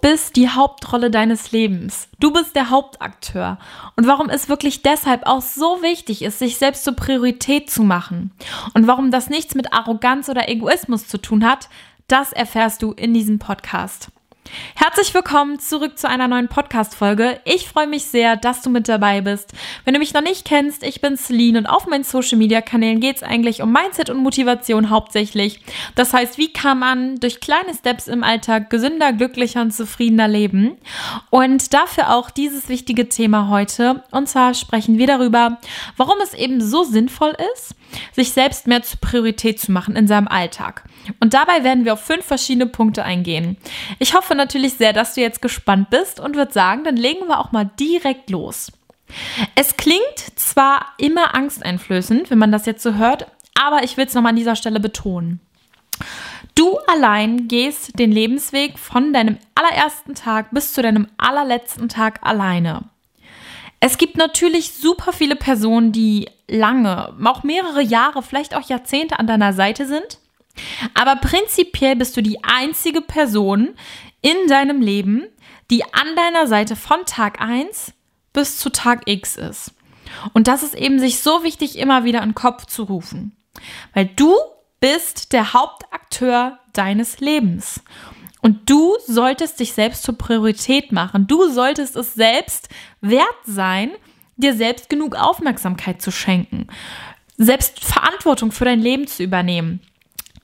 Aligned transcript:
bist 0.00 0.36
die 0.36 0.48
Hauptrolle 0.48 1.10
deines 1.10 1.52
Lebens. 1.52 2.08
Du 2.18 2.32
bist 2.32 2.54
der 2.56 2.70
Hauptakteur. 2.70 3.58
Und 3.96 4.06
warum 4.06 4.28
es 4.28 4.48
wirklich 4.48 4.82
deshalb 4.82 5.26
auch 5.26 5.42
so 5.42 5.82
wichtig 5.82 6.22
ist, 6.22 6.38
sich 6.38 6.56
selbst 6.56 6.84
zur 6.84 6.94
Priorität 6.94 7.70
zu 7.70 7.82
machen. 7.82 8.32
Und 8.74 8.86
warum 8.86 9.10
das 9.10 9.28
nichts 9.28 9.54
mit 9.54 9.72
Arroganz 9.72 10.28
oder 10.28 10.48
Egoismus 10.48 11.06
zu 11.08 11.18
tun 11.18 11.44
hat, 11.44 11.68
das 12.08 12.32
erfährst 12.32 12.82
du 12.82 12.92
in 12.92 13.14
diesem 13.14 13.38
Podcast. 13.38 14.10
Herzlich 14.74 15.12
willkommen 15.14 15.58
zurück 15.58 15.98
zu 15.98 16.08
einer 16.08 16.26
neuen 16.26 16.48
Podcast-Folge. 16.48 17.40
Ich 17.44 17.68
freue 17.68 17.86
mich 17.86 18.04
sehr, 18.04 18.36
dass 18.36 18.62
du 18.62 18.70
mit 18.70 18.88
dabei 18.88 19.20
bist. 19.20 19.52
Wenn 19.84 19.94
du 19.94 20.00
mich 20.00 20.14
noch 20.14 20.22
nicht 20.22 20.44
kennst, 20.44 20.82
ich 20.82 21.00
bin 21.00 21.16
Celine 21.16 21.58
und 21.58 21.66
auf 21.66 21.86
meinen 21.86 22.04
Social-Media-Kanälen 22.04 23.00
geht 23.00 23.16
es 23.16 23.22
eigentlich 23.22 23.62
um 23.62 23.72
Mindset 23.72 24.10
und 24.10 24.18
Motivation 24.18 24.90
hauptsächlich. 24.90 25.60
Das 25.94 26.12
heißt, 26.12 26.38
wie 26.38 26.52
kann 26.52 26.78
man 26.78 27.16
durch 27.20 27.40
kleine 27.40 27.74
Steps 27.74 28.08
im 28.08 28.24
Alltag 28.24 28.70
gesünder, 28.70 29.12
glücklicher 29.12 29.62
und 29.62 29.72
zufriedener 29.72 30.28
leben? 30.28 30.76
Und 31.30 31.72
dafür 31.74 32.14
auch 32.14 32.30
dieses 32.30 32.68
wichtige 32.68 33.08
Thema 33.08 33.48
heute. 33.48 34.02
Und 34.10 34.28
zwar 34.28 34.54
sprechen 34.54 34.98
wir 34.98 35.06
darüber, 35.06 35.58
warum 35.96 36.16
es 36.22 36.34
eben 36.34 36.60
so 36.60 36.84
sinnvoll 36.84 37.36
ist, 37.54 37.74
sich 38.12 38.32
selbst 38.32 38.66
mehr 38.66 38.82
zur 38.82 39.00
Priorität 39.00 39.60
zu 39.60 39.72
machen 39.72 39.96
in 39.96 40.06
seinem 40.06 40.28
Alltag. 40.28 40.84
Und 41.18 41.34
dabei 41.34 41.64
werden 41.64 41.84
wir 41.84 41.94
auf 41.94 42.04
fünf 42.04 42.24
verschiedene 42.24 42.66
Punkte 42.66 43.04
eingehen. 43.04 43.56
Ich 43.98 44.14
hoffe 44.14 44.34
natürlich 44.34 44.74
sehr, 44.74 44.92
dass 44.92 45.14
du 45.14 45.20
jetzt 45.20 45.42
gespannt 45.42 45.90
bist 45.90 46.20
und 46.20 46.36
würde 46.36 46.52
sagen, 46.52 46.84
dann 46.84 46.96
legen 46.96 47.26
wir 47.26 47.38
auch 47.38 47.52
mal 47.52 47.70
direkt 47.78 48.30
los. 48.30 48.70
Es 49.54 49.76
klingt 49.76 50.18
zwar 50.36 50.86
immer 50.98 51.34
angsteinflößend, 51.34 52.30
wenn 52.30 52.38
man 52.38 52.52
das 52.52 52.66
jetzt 52.66 52.82
so 52.82 52.94
hört, 52.94 53.26
aber 53.60 53.82
ich 53.82 53.96
will 53.96 54.06
es 54.06 54.14
nochmal 54.14 54.30
an 54.30 54.36
dieser 54.36 54.56
Stelle 54.56 54.80
betonen. 54.80 55.40
Du 56.54 56.78
allein 56.86 57.48
gehst 57.48 57.98
den 57.98 58.12
Lebensweg 58.12 58.78
von 58.78 59.12
deinem 59.12 59.38
allerersten 59.54 60.14
Tag 60.14 60.50
bis 60.52 60.72
zu 60.72 60.82
deinem 60.82 61.08
allerletzten 61.18 61.88
Tag 61.88 62.20
alleine. 62.22 62.84
Es 63.80 63.96
gibt 63.96 64.16
natürlich 64.16 64.74
super 64.74 65.12
viele 65.12 65.36
Personen, 65.36 65.92
die 65.92 66.28
lange, 66.48 67.14
auch 67.24 67.42
mehrere 67.42 67.82
Jahre, 67.82 68.22
vielleicht 68.22 68.54
auch 68.54 68.68
Jahrzehnte 68.68 69.18
an 69.18 69.26
deiner 69.26 69.54
Seite 69.54 69.86
sind. 69.86 70.18
Aber 70.94 71.16
prinzipiell 71.16 71.96
bist 71.96 72.16
du 72.16 72.22
die 72.22 72.42
einzige 72.42 73.00
Person 73.00 73.74
in 74.22 74.36
deinem 74.48 74.80
Leben, 74.80 75.26
die 75.70 75.84
an 75.84 76.16
deiner 76.16 76.46
Seite 76.46 76.76
von 76.76 77.04
Tag 77.06 77.40
1 77.40 77.92
bis 78.32 78.58
zu 78.58 78.70
Tag 78.70 79.02
X 79.06 79.36
ist. 79.36 79.72
Und 80.32 80.48
das 80.48 80.62
ist 80.62 80.74
eben 80.74 80.98
sich 80.98 81.20
so 81.20 81.44
wichtig, 81.44 81.78
immer 81.78 82.04
wieder 82.04 82.22
in 82.22 82.30
den 82.30 82.34
Kopf 82.34 82.66
zu 82.66 82.84
rufen. 82.84 83.36
Weil 83.94 84.06
du 84.06 84.34
bist 84.80 85.32
der 85.32 85.52
Hauptakteur 85.52 86.58
deines 86.72 87.20
Lebens. 87.20 87.82
Und 88.42 88.70
du 88.70 88.96
solltest 89.06 89.60
dich 89.60 89.72
selbst 89.74 90.02
zur 90.02 90.16
Priorität 90.16 90.92
machen. 90.92 91.26
Du 91.26 91.48
solltest 91.50 91.94
es 91.96 92.14
selbst 92.14 92.68
wert 93.00 93.26
sein, 93.44 93.90
dir 94.36 94.54
selbst 94.54 94.88
genug 94.88 95.14
Aufmerksamkeit 95.14 96.00
zu 96.00 96.10
schenken, 96.10 96.66
selbst 97.36 97.84
Verantwortung 97.84 98.52
für 98.52 98.64
dein 98.64 98.80
Leben 98.80 99.06
zu 99.06 99.22
übernehmen, 99.22 99.80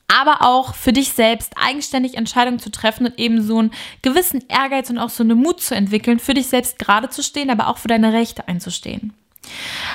aber 0.09 0.43
auch 0.43 0.75
für 0.75 0.93
dich 0.93 1.13
selbst 1.13 1.53
eigenständig 1.57 2.17
Entscheidungen 2.17 2.59
zu 2.59 2.71
treffen 2.71 3.07
und 3.07 3.19
eben 3.19 3.43
so 3.43 3.59
einen 3.59 3.73
gewissen 4.03 4.45
Ehrgeiz 4.49 4.91
und 4.91 4.99
auch 4.99 5.11
so 5.11 5.23
eine 5.23 5.35
Mut 5.35 5.61
zu 5.61 5.75
entwickeln, 5.75 6.19
für 6.19 6.35
dich 6.35 6.47
selbst 6.47 6.79
gerade 6.79 7.09
zu 7.09 7.23
stehen, 7.23 7.51
aber 7.51 7.69
auch 7.69 7.79
für 7.79 7.89
deine 7.89 8.13
Rechte 8.13 8.47
einzustehen. 8.49 9.15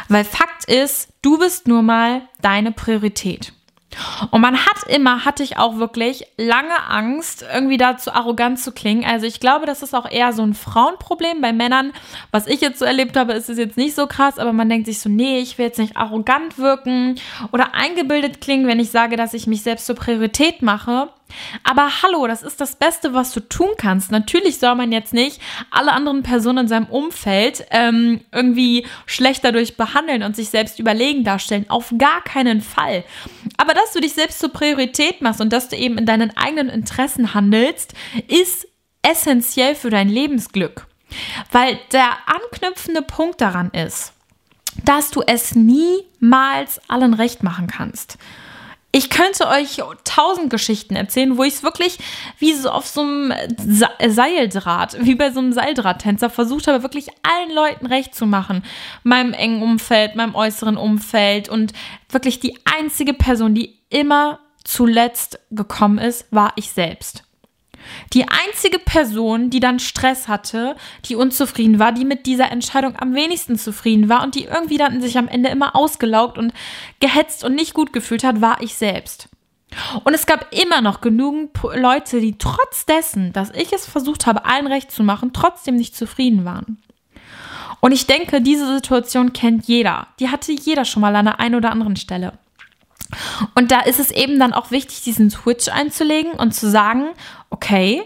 Weil 0.08 0.24
Fakt 0.24 0.66
ist, 0.66 1.10
du 1.22 1.38
bist 1.38 1.68
nur 1.68 1.82
mal 1.82 2.24
deine 2.42 2.72
Priorität. 2.72 3.54
Und 4.30 4.42
man 4.42 4.56
hat 4.58 4.84
immer, 4.88 5.26
hatte 5.26 5.44
ich 5.44 5.58
auch 5.58 5.78
wirklich 5.78 6.28
lange 6.38 6.88
Angst, 6.88 7.44
irgendwie 7.54 7.78
da 7.78 7.98
zu 7.98 8.14
arrogant 8.14 8.60
zu 8.60 8.72
klingen. 8.72 9.04
Also 9.06 9.26
ich 9.26 9.40
glaube, 9.40 9.66
das 9.66 9.82
ist 9.82 9.96
auch 9.96 10.10
eher 10.10 10.34
so 10.34 10.44
ein 10.44 10.54
Frauenproblem. 10.54 11.42
Bei 11.42 11.54
Männern, 11.54 11.94
was 12.32 12.48
ich 12.48 12.62
jetzt 12.62 12.80
so 12.80 12.86
erlebt 12.86 13.18
habe, 13.18 13.34
ist 13.34 13.50
es 13.50 13.58
jetzt 13.58 13.78
nicht 13.78 13.96
so 13.96 14.08
krass, 14.08 14.38
aber 14.38 14.54
man 14.54 14.70
denkt 14.70 14.86
sich 14.86 15.00
so, 15.00 15.10
nee, 15.10 15.40
ich 15.40 15.58
will 15.58 15.66
jetzt 15.66 15.80
nicht 15.80 15.98
arrogant 15.98 16.58
wirken 16.58 17.16
oder 17.52 17.74
eingebildet 17.74 18.42
klingen, 18.42 18.68
wenn 18.68 18.80
ich 18.80 18.92
sage, 18.92 19.16
dass 19.18 19.34
ich 19.34 19.48
mich 19.48 19.64
selbst 19.64 19.86
zur 19.86 19.96
Priorität 19.96 20.62
mache. 20.62 21.10
Aber 21.64 21.90
hallo, 22.02 22.28
das 22.28 22.44
ist 22.44 22.62
das 22.62 22.76
Beste, 22.76 23.14
was 23.14 23.32
du 23.34 23.40
tun 23.40 23.70
kannst. 23.78 24.12
Natürlich 24.12 24.60
soll 24.60 24.76
man 24.76 24.92
jetzt 24.92 25.14
nicht 25.14 25.40
alle 25.70 25.92
anderen 25.92 26.24
Personen 26.24 26.60
in 26.60 26.68
seinem 26.68 26.86
Umfeld 26.88 27.66
ähm, 27.72 28.22
irgendwie 28.32 28.86
schlecht 29.06 29.44
dadurch 29.44 29.78
behandeln 29.78 30.24
und 30.24 30.36
sich 30.36 30.50
selbst 30.50 30.80
überlegen 30.80 31.24
darstellen. 31.24 31.66
Auf 31.70 31.94
gar 31.98 32.24
keinen 32.24 32.62
Fall. 32.62 33.04
Aber 33.58 33.74
dass 33.74 33.94
du 33.94 34.00
dich 34.00 34.11
selbst 34.14 34.40
zur 34.40 34.50
Priorität 34.50 35.22
machst 35.22 35.42
und 35.42 35.52
dass 35.52 35.70
du 35.70 35.76
eben 35.76 35.98
in 35.98 36.06
deinen 36.06 36.36
eigenen 36.36 36.70
Interessen 36.70 37.34
handelst, 37.34 37.94
ist 38.28 38.68
essentiell 39.02 39.76
für 39.76 39.90
dein 39.90 40.10
Lebensglück. 40.10 40.88
Weil 41.52 41.80
der 41.92 42.10
anknüpfende 42.26 43.02
Punkt 43.02 43.42
daran 43.42 43.70
ist, 43.72 44.14
dass 44.86 45.12
du 45.12 45.22
es 45.22 45.56
niemals 45.56 46.80
allen 46.88 47.14
recht 47.14 47.44
machen 47.44 47.68
kannst. 47.68 48.18
Ich 48.94 49.10
könnte 49.10 49.48
euch 49.48 49.82
tausend 50.04 50.50
Geschichten 50.50 50.98
erzählen, 50.98 51.38
wo 51.38 51.44
ich 51.44 51.56
es 51.56 51.64
wirklich 51.64 51.98
wie 52.40 52.54
so 52.54 52.70
auf 52.70 52.86
so 52.88 53.02
einem 53.02 53.34
Seildraht, 54.06 54.98
wie 55.00 55.16
bei 55.16 55.32
so 55.32 55.40
einem 55.40 55.54
Seildrahttänzer 55.54 56.30
versucht 56.30 56.68
habe, 56.68 56.84
wirklich 56.84 57.08
allen 57.24 57.56
Leuten 57.56 57.86
recht 57.86 58.14
zu 58.14 58.26
machen. 58.26 58.64
Meinem 59.04 59.32
engen 59.32 59.64
Umfeld, 59.64 60.16
meinem 60.16 60.36
äußeren 60.36 60.76
Umfeld 60.76 61.48
und 61.48 61.72
wirklich 62.10 62.42
die 62.42 62.60
einzige 62.66 63.14
Person, 63.14 63.56
die 63.56 63.81
immer 63.92 64.40
zuletzt 64.64 65.40
gekommen 65.52 65.98
ist, 65.98 66.26
war 66.32 66.54
ich 66.56 66.72
selbst. 66.72 67.24
Die 68.14 68.26
einzige 68.28 68.80
Person, 68.80 69.50
die 69.50 69.60
dann 69.60 69.80
Stress 69.80 70.28
hatte, 70.28 70.76
die 71.06 71.16
unzufrieden 71.16 71.80
war, 71.80 71.92
die 71.92 72.06
mit 72.06 72.26
dieser 72.26 72.52
Entscheidung 72.52 72.96
am 72.98 73.16
wenigsten 73.16 73.58
zufrieden 73.58 74.10
war 74.10 74.24
und 74.24 74.36
die 74.36 74.46
irgendwie 74.46 74.78
dann 74.78 75.02
sich 75.02 75.18
am 75.18 75.28
Ende 75.28 75.50
immer 75.50 75.76
ausgelaugt 75.76 76.38
und 76.38 76.54
gehetzt 77.00 77.44
und 77.44 77.56
nicht 77.56 77.74
gut 77.74 77.94
gefühlt 77.94 78.24
hat, 78.24 78.42
war 78.42 78.62
ich 78.62 78.76
selbst. 78.76 79.30
Und 80.04 80.14
es 80.14 80.26
gab 80.26 80.54
immer 80.54 80.82
noch 80.82 81.02
genügend 81.02 81.52
Leute, 81.64 82.20
die 82.20 82.38
trotz 82.38 82.86
dessen, 82.86 83.32
dass 83.32 83.52
ich 83.52 83.72
es 83.72 83.86
versucht 83.86 84.26
habe, 84.26 84.46
allen 84.46 84.68
recht 84.68 84.92
zu 84.92 85.02
machen, 85.02 85.32
trotzdem 85.34 85.78
nicht 85.78 85.96
zufrieden 85.96 86.44
waren. 86.44 86.82
Und 87.80 87.94
ich 87.94 88.06
denke, 88.06 88.42
diese 88.42 88.68
Situation 88.68 89.34
kennt 89.34 89.66
jeder. 89.66 90.08
Die 90.20 90.30
hatte 90.30 90.52
jeder 90.52 90.86
schon 90.86 91.02
mal 91.02 91.16
an 91.16 91.26
der 91.26 91.40
einen 91.40 91.56
oder 91.56 91.72
anderen 91.72 91.96
Stelle. 91.96 92.34
Und 93.56 93.72
da 93.72 93.82
ist 93.82 94.00
es 94.00 94.12
eben 94.12 94.40
dann 94.40 94.54
auch 94.54 94.72
wichtig, 94.72 95.02
diesen 95.04 95.30
Switch 95.30 95.68
einzulegen 95.68 96.32
und 96.32 96.54
zu 96.54 96.70
sagen, 96.70 97.10
okay, 97.50 98.04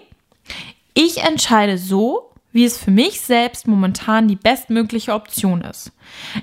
ich 0.93 1.17
entscheide 1.23 1.77
so, 1.77 2.31
wie 2.55 2.63
es 2.63 2.77
für 2.77 2.89
mich 2.89 3.19
selbst 3.19 3.67
momentan 3.67 4.29
die 4.29 4.37
bestmögliche 4.37 5.13
Option 5.13 5.59
ist. 5.59 5.91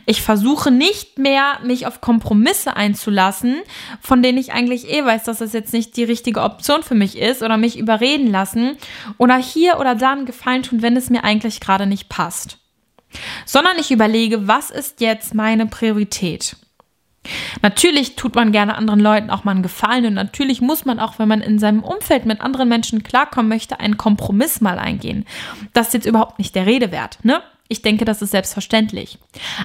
Ich 0.05 0.21
versuche 0.21 0.71
nicht 0.71 1.17
mehr, 1.17 1.59
mich 1.65 1.87
auf 1.87 2.03
Kompromisse 2.03 2.77
einzulassen, 2.77 3.63
von 3.99 4.23
denen 4.23 4.37
ich 4.37 4.53
eigentlich 4.53 4.91
eh 4.91 5.03
weiß, 5.03 5.25
dass 5.25 5.39
das 5.39 5.55
jetzt 5.55 5.73
nicht 5.73 5.97
die 5.97 6.05
richtige 6.05 6.43
Option 6.43 6.83
für 6.83 6.95
mich 6.95 7.17
ist 7.17 7.43
oder 7.43 7.57
mich 7.57 7.79
überreden 7.79 8.27
lassen 8.27 8.77
oder 9.17 9.39
hier 9.39 9.81
oder 9.81 9.95
da 9.95 10.13
einen 10.13 10.27
Gefallen 10.27 10.63
tun, 10.63 10.83
wenn 10.83 10.99
es 10.99 11.09
mir 11.09 11.25
eigentlich 11.25 11.61
gerade 11.61 11.87
nicht 11.87 12.11
passt. 12.11 12.59
Sondern 13.47 13.79
ich 13.79 13.91
überlege, 13.91 14.47
was 14.47 14.71
ist 14.71 15.01
jetzt 15.01 15.35
meine 15.35 15.65
Priorität? 15.65 16.57
Natürlich 17.61 18.17
tut 18.17 18.35
man 18.35 18.53
gerne 18.53 18.77
anderen 18.77 19.01
Leuten 19.01 19.31
auch 19.31 19.45
mal 19.45 19.53
einen 19.53 19.63
Gefallen 19.63 20.07
und 20.07 20.15
natürlich 20.15 20.61
muss 20.61 20.85
man 20.85 20.99
auch, 20.99 21.19
wenn 21.19 21.29
man 21.29 21.41
in 21.41 21.59
seinem 21.59 21.83
Umfeld 21.83 22.25
mit 22.25 22.41
anderen 22.41 22.69
Menschen 22.69 23.03
klarkommen 23.03 23.49
möchte, 23.49 23.81
einen 23.81 23.99
Kompromiss 23.99 24.61
mal 24.61 24.79
eingehen. 24.79 25.27
Das 25.73 25.89
ist 25.89 25.95
jetzt 25.95 26.07
überhaupt 26.07 26.39
nicht 26.39 26.55
der 26.55 26.67
Rede 26.67 26.91
wert, 26.93 27.19
ne? 27.23 27.43
Ich 27.69 27.81
denke, 27.81 28.05
das 28.05 28.21
ist 28.21 28.33
selbstverständlich. 28.33 29.19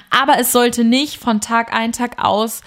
Aber 0.08 0.38
es 0.38 0.52
sollte 0.52 0.82
nicht 0.82 1.18
von 1.18 1.42
Tag 1.42 1.74
ein, 1.74 1.92
Tag 1.92 2.24
aus 2.24 2.62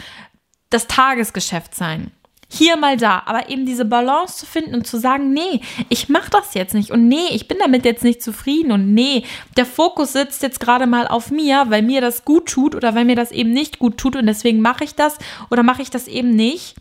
das 0.70 0.88
Tagesgeschäft 0.88 1.74
sein 1.74 2.12
hier 2.54 2.76
mal 2.76 2.98
da, 2.98 3.24
aber 3.26 3.50
eben 3.50 3.66
diese 3.66 3.86
Balance 3.86 4.38
zu 4.38 4.46
finden 4.46 4.76
und 4.76 4.86
zu 4.86 5.00
sagen, 5.00 5.32
nee, 5.32 5.62
ich 5.88 6.10
mache 6.10 6.30
das 6.32 6.54
jetzt 6.54 6.74
nicht 6.74 6.92
und 6.92 7.08
nee, 7.08 7.28
ich 7.32 7.48
bin 7.48 7.58
damit 7.60 7.86
jetzt 7.86 8.04
nicht 8.04 8.22
zufrieden 8.22 8.74
und 8.74 8.94
nee, 8.94 9.24
der 9.56 9.66
Fokus 9.66 10.12
sitzt 10.12 10.44
jetzt 10.44 10.60
gerade 10.60 10.86
mal 10.86 11.08
auf 11.08 11.32
mir, 11.32 11.66
weil 11.70 11.82
mir 11.82 12.02
das 12.02 12.26
gut 12.26 12.50
tut 12.50 12.76
oder 12.76 12.94
weil 12.94 13.06
mir 13.06 13.16
das 13.16 13.32
eben 13.32 13.52
nicht 13.52 13.80
gut 13.80 13.98
tut 13.98 14.18
und 14.18 14.26
deswegen 14.26 14.60
mache 14.60 14.84
ich 14.84 14.96
das 14.96 15.18
oder 15.50 15.64
mache 15.64 15.82
ich 15.82 15.90
das 15.90 16.10
eben 16.10 16.36
nicht. 16.36 16.76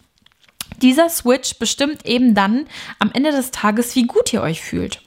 Dieser 0.82 1.08
Switch 1.08 1.58
bestimmt 1.58 2.04
eben 2.04 2.34
dann 2.34 2.66
am 2.98 3.10
Ende 3.12 3.30
des 3.30 3.52
Tages, 3.52 3.94
wie 3.94 4.04
gut 4.04 4.32
ihr 4.32 4.42
euch 4.42 4.62
fühlt. 4.62 5.02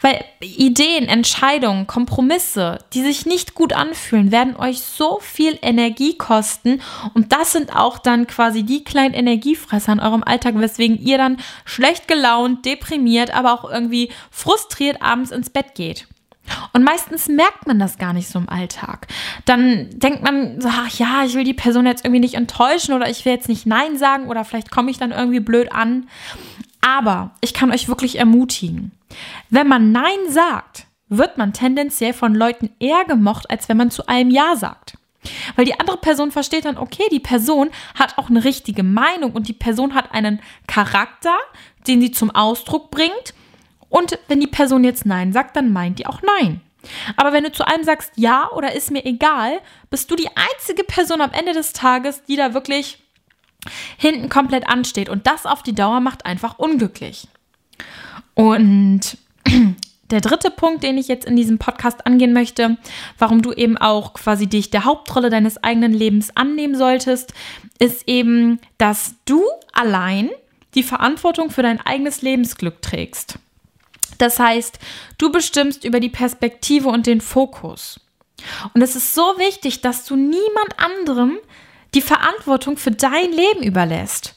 Weil 0.00 0.24
Ideen, 0.40 1.08
Entscheidungen, 1.08 1.86
Kompromisse, 1.86 2.78
die 2.92 3.02
sich 3.02 3.26
nicht 3.26 3.54
gut 3.54 3.72
anfühlen, 3.72 4.32
werden 4.32 4.56
euch 4.56 4.80
so 4.80 5.18
viel 5.20 5.58
Energie 5.62 6.16
kosten. 6.16 6.80
Und 7.14 7.32
das 7.32 7.52
sind 7.52 7.74
auch 7.74 7.98
dann 7.98 8.26
quasi 8.26 8.62
die 8.62 8.84
kleinen 8.84 9.14
Energiefresser 9.14 9.92
in 9.92 10.00
eurem 10.00 10.24
Alltag, 10.24 10.54
weswegen 10.56 10.98
ihr 10.98 11.18
dann 11.18 11.38
schlecht 11.64 12.08
gelaunt, 12.08 12.64
deprimiert, 12.64 13.32
aber 13.32 13.52
auch 13.52 13.70
irgendwie 13.70 14.10
frustriert 14.30 15.02
abends 15.02 15.30
ins 15.30 15.50
Bett 15.50 15.74
geht. 15.74 16.06
Und 16.72 16.82
meistens 16.82 17.28
merkt 17.28 17.66
man 17.66 17.78
das 17.78 17.98
gar 17.98 18.12
nicht 18.12 18.28
so 18.28 18.38
im 18.38 18.48
Alltag. 18.48 19.06
Dann 19.44 19.88
denkt 19.92 20.22
man 20.22 20.60
so, 20.60 20.68
ach 20.68 20.88
ja, 20.98 21.24
ich 21.24 21.34
will 21.34 21.44
die 21.44 21.54
Person 21.54 21.86
jetzt 21.86 22.04
irgendwie 22.04 22.20
nicht 22.20 22.34
enttäuschen 22.34 22.94
oder 22.94 23.08
ich 23.08 23.24
will 23.24 23.32
jetzt 23.32 23.48
nicht 23.48 23.66
Nein 23.66 23.96
sagen 23.96 24.28
oder 24.28 24.44
vielleicht 24.44 24.70
komme 24.70 24.90
ich 24.90 24.98
dann 24.98 25.12
irgendwie 25.12 25.40
blöd 25.40 25.72
an. 25.72 26.08
Aber 26.82 27.30
ich 27.40 27.54
kann 27.54 27.72
euch 27.72 27.88
wirklich 27.88 28.18
ermutigen, 28.18 28.92
wenn 29.48 29.68
man 29.68 29.92
Nein 29.92 30.28
sagt, 30.28 30.86
wird 31.08 31.38
man 31.38 31.52
tendenziell 31.52 32.12
von 32.12 32.34
Leuten 32.34 32.70
eher 32.78 33.04
gemocht, 33.04 33.50
als 33.50 33.68
wenn 33.68 33.76
man 33.76 33.90
zu 33.90 34.06
einem 34.06 34.30
Ja 34.30 34.56
sagt. 34.56 34.98
Weil 35.54 35.64
die 35.64 35.78
andere 35.78 35.98
Person 35.98 36.32
versteht 36.32 36.64
dann, 36.64 36.78
okay, 36.78 37.04
die 37.12 37.20
Person 37.20 37.70
hat 37.94 38.18
auch 38.18 38.28
eine 38.28 38.44
richtige 38.44 38.82
Meinung 38.82 39.32
und 39.32 39.46
die 39.46 39.52
Person 39.52 39.94
hat 39.94 40.12
einen 40.12 40.40
Charakter, 40.66 41.36
den 41.86 42.00
sie 42.00 42.10
zum 42.10 42.30
Ausdruck 42.30 42.90
bringt. 42.90 43.34
Und 43.88 44.18
wenn 44.26 44.40
die 44.40 44.46
Person 44.46 44.84
jetzt 44.84 45.06
Nein 45.06 45.32
sagt, 45.32 45.54
dann 45.54 45.72
meint 45.72 45.98
die 45.98 46.06
auch 46.06 46.22
Nein. 46.22 46.60
Aber 47.16 47.32
wenn 47.32 47.44
du 47.44 47.52
zu 47.52 47.64
allem 47.64 47.84
sagst 47.84 48.12
Ja 48.16 48.50
oder 48.50 48.74
ist 48.74 48.90
mir 48.90 49.04
egal, 49.04 49.60
bist 49.90 50.10
du 50.10 50.16
die 50.16 50.28
einzige 50.28 50.82
Person 50.82 51.20
am 51.20 51.30
Ende 51.30 51.52
des 51.52 51.72
Tages, 51.72 52.24
die 52.24 52.36
da 52.36 52.54
wirklich 52.54 53.01
hinten 53.96 54.28
komplett 54.28 54.68
ansteht. 54.68 55.08
Und 55.08 55.26
das 55.26 55.46
auf 55.46 55.62
die 55.62 55.74
Dauer 55.74 56.00
macht 56.00 56.26
einfach 56.26 56.58
unglücklich. 56.58 57.28
Und 58.34 59.00
der 60.10 60.20
dritte 60.20 60.50
Punkt, 60.50 60.82
den 60.82 60.98
ich 60.98 61.08
jetzt 61.08 61.24
in 61.24 61.36
diesem 61.36 61.58
Podcast 61.58 62.06
angehen 62.06 62.32
möchte, 62.32 62.76
warum 63.18 63.42
du 63.42 63.52
eben 63.52 63.76
auch 63.78 64.14
quasi 64.14 64.46
dich 64.46 64.70
der 64.70 64.84
Hauptrolle 64.84 65.30
deines 65.30 65.62
eigenen 65.62 65.92
Lebens 65.92 66.36
annehmen 66.36 66.76
solltest, 66.76 67.32
ist 67.78 68.08
eben, 68.08 68.60
dass 68.78 69.14
du 69.24 69.42
allein 69.72 70.30
die 70.74 70.82
Verantwortung 70.82 71.50
für 71.50 71.62
dein 71.62 71.80
eigenes 71.80 72.22
Lebensglück 72.22 72.82
trägst. 72.82 73.38
Das 74.18 74.38
heißt, 74.38 74.78
du 75.18 75.32
bestimmst 75.32 75.84
über 75.84 76.00
die 76.00 76.08
Perspektive 76.08 76.88
und 76.88 77.06
den 77.06 77.20
Fokus. 77.20 78.00
Und 78.74 78.82
es 78.82 78.96
ist 78.96 79.14
so 79.14 79.22
wichtig, 79.38 79.80
dass 79.80 80.04
du 80.04 80.16
niemand 80.16 80.78
anderem 80.78 81.38
die 81.94 82.02
Verantwortung 82.02 82.76
für 82.76 82.90
dein 82.90 83.32
Leben 83.32 83.62
überlässt. 83.62 84.34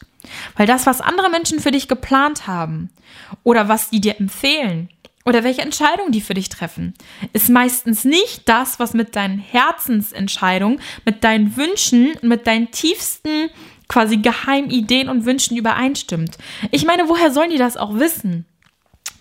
Weil 0.55 0.67
das, 0.67 0.85
was 0.85 1.01
andere 1.01 1.29
Menschen 1.29 1.59
für 1.59 1.71
dich 1.71 1.87
geplant 1.87 2.47
haben 2.47 2.89
oder 3.43 3.67
was 3.67 3.89
die 3.89 4.01
dir 4.01 4.19
empfehlen 4.19 4.89
oder 5.23 5.43
welche 5.43 5.61
Entscheidungen 5.61 6.11
die 6.11 6.21
für 6.21 6.33
dich 6.33 6.49
treffen, 6.49 6.93
ist 7.33 7.49
meistens 7.49 8.05
nicht 8.05 8.47
das, 8.47 8.79
was 8.79 8.93
mit 8.93 9.15
deinen 9.15 9.39
Herzensentscheidungen, 9.39 10.79
mit 11.05 11.23
deinen 11.23 11.55
Wünschen, 11.57 12.17
mit 12.21 12.47
deinen 12.47 12.71
tiefsten 12.71 13.49
quasi 13.87 14.17
Geheimideen 14.17 15.09
und 15.09 15.25
Wünschen 15.25 15.57
übereinstimmt. 15.57 16.37
Ich 16.71 16.85
meine, 16.85 17.07
woher 17.07 17.31
sollen 17.31 17.51
die 17.51 17.57
das 17.57 17.77
auch 17.77 17.95
wissen? 17.95 18.45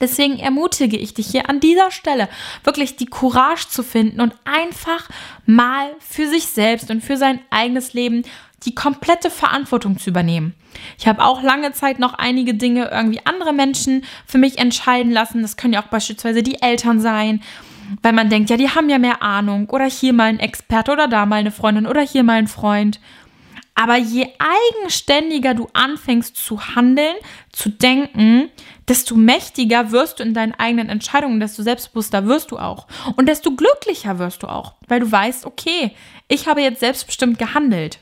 Deswegen 0.00 0.38
ermutige 0.38 0.96
ich 0.96 1.14
dich 1.14 1.28
hier 1.28 1.48
an 1.48 1.60
dieser 1.60 1.90
Stelle 1.90 2.28
wirklich 2.62 2.96
die 2.96 3.06
Courage 3.06 3.68
zu 3.68 3.82
finden 3.82 4.20
und 4.20 4.34
einfach 4.44 5.08
mal 5.46 5.90
für 6.00 6.28
sich 6.28 6.46
selbst 6.46 6.90
und 6.90 7.02
für 7.02 7.16
sein 7.16 7.40
eigenes 7.50 7.92
Leben 7.94 8.22
die 8.64 8.74
komplette 8.74 9.30
Verantwortung 9.30 9.98
zu 9.98 10.10
übernehmen. 10.10 10.54
Ich 10.98 11.06
habe 11.06 11.22
auch 11.22 11.42
lange 11.42 11.72
Zeit 11.72 11.98
noch 11.98 12.14
einige 12.14 12.54
Dinge 12.54 12.90
irgendwie 12.92 13.20
andere 13.24 13.52
Menschen 13.52 14.04
für 14.26 14.38
mich 14.38 14.58
entscheiden 14.58 15.12
lassen. 15.12 15.42
Das 15.42 15.56
können 15.56 15.74
ja 15.74 15.82
auch 15.82 15.88
beispielsweise 15.88 16.42
die 16.42 16.60
Eltern 16.62 17.00
sein, 17.00 17.42
weil 18.02 18.12
man 18.12 18.30
denkt, 18.30 18.50
ja, 18.50 18.56
die 18.56 18.70
haben 18.70 18.88
ja 18.88 18.98
mehr 18.98 19.22
Ahnung 19.22 19.68
oder 19.68 19.84
hier 19.84 20.12
mal 20.12 20.24
ein 20.24 20.40
Experte 20.40 20.92
oder 20.92 21.08
da 21.08 21.26
mal 21.26 21.36
eine 21.36 21.52
Freundin 21.52 21.86
oder 21.86 22.00
hier 22.00 22.22
mal 22.22 22.38
ein 22.38 22.48
Freund. 22.48 23.00
Aber 23.74 23.96
je 23.96 24.28
eigenständiger 24.38 25.54
du 25.54 25.68
anfängst 25.72 26.36
zu 26.36 26.60
handeln, 26.74 27.16
zu 27.50 27.70
denken, 27.70 28.50
desto 28.88 29.16
mächtiger 29.16 29.90
wirst 29.90 30.18
du 30.18 30.22
in 30.22 30.34
deinen 30.34 30.54
eigenen 30.54 30.88
Entscheidungen, 30.88 31.40
desto 31.40 31.62
selbstbewusster 31.62 32.26
wirst 32.26 32.50
du 32.50 32.58
auch. 32.58 32.86
Und 33.16 33.26
desto 33.26 33.52
glücklicher 33.52 34.18
wirst 34.18 34.42
du 34.42 34.46
auch, 34.46 34.74
weil 34.86 35.00
du 35.00 35.10
weißt, 35.10 35.44
okay, 35.44 35.92
ich 36.28 36.46
habe 36.46 36.62
jetzt 36.62 36.80
selbstbestimmt 36.80 37.38
gehandelt. 37.38 37.98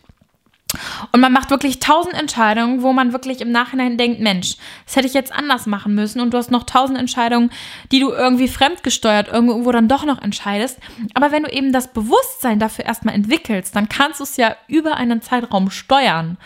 Und 1.13 1.21
man 1.21 1.33
macht 1.33 1.51
wirklich 1.51 1.79
tausend 1.79 2.15
Entscheidungen, 2.15 2.83
wo 2.83 2.93
man 2.93 3.13
wirklich 3.13 3.41
im 3.41 3.51
Nachhinein 3.51 3.99
denkt, 3.99 4.21
Mensch, 4.21 4.57
das 4.87 4.97
hätte 4.97 5.07
ich 5.07 5.15
jetzt 5.15 5.33
anders 5.33 5.67
machen 5.67 5.95
müssen. 5.95 6.21
Und 6.21 6.33
du 6.33 6.39
hast 6.39 6.51
noch 6.51 6.65
tausend 6.65 6.99
Entscheidungen, 6.99 7.51
die 7.91 8.01
du 8.01 8.11
irgendwie 8.11 8.49
fremdgesteuert 8.49 9.29
irgendwo 9.29 9.71
dann 9.73 9.89
doch 9.89 10.05
noch 10.05 10.21
entscheidest. 10.23 10.79
Aber 11.15 11.33
wenn 11.33 11.43
du 11.43 11.51
eben 11.51 11.73
das 11.73 11.93
Bewusstsein 11.93 12.59
dafür 12.59 12.85
erstmal 12.85 13.15
entwickelst, 13.15 13.77
dann 13.77 13.89
kannst 13.89 14.21
du 14.21 14.25
es 14.25 14.37
ja 14.37 14.57
über 14.69 14.97
einen 14.97 15.23
Zeitraum 15.23 15.71
steuern. 15.71 16.39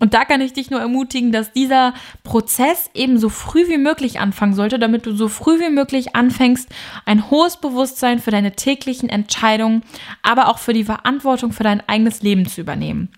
Und 0.00 0.14
da 0.14 0.24
kann 0.24 0.40
ich 0.40 0.52
dich 0.52 0.70
nur 0.70 0.80
ermutigen, 0.80 1.32
dass 1.32 1.52
dieser 1.52 1.94
Prozess 2.24 2.90
eben 2.94 3.18
so 3.18 3.28
früh 3.28 3.68
wie 3.68 3.78
möglich 3.78 4.20
anfangen 4.20 4.54
sollte, 4.54 4.78
damit 4.78 5.06
du 5.06 5.14
so 5.14 5.28
früh 5.28 5.60
wie 5.60 5.70
möglich 5.70 6.16
anfängst, 6.16 6.68
ein 7.04 7.30
hohes 7.30 7.56
Bewusstsein 7.58 8.18
für 8.18 8.30
deine 8.30 8.52
täglichen 8.52 9.08
Entscheidungen, 9.08 9.82
aber 10.22 10.48
auch 10.48 10.58
für 10.58 10.72
die 10.72 10.84
Verantwortung 10.84 11.52
für 11.52 11.62
dein 11.64 11.86
eigenes 11.88 12.22
Leben 12.22 12.46
zu 12.46 12.60
übernehmen. 12.60 13.10